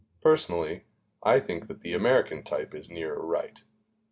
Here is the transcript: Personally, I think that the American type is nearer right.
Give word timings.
Personally, 0.19 0.85
I 1.21 1.39
think 1.39 1.67
that 1.67 1.81
the 1.83 1.93
American 1.93 2.41
type 2.41 2.73
is 2.73 2.89
nearer 2.89 3.23
right. 3.23 3.63